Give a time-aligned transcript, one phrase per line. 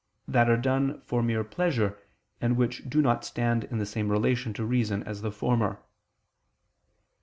[0.27, 1.95] that are done for mere pleasure,
[2.41, 5.79] and which do not stand in the same relation to reason as the former.